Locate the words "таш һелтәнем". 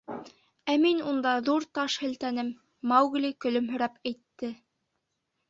1.79-2.49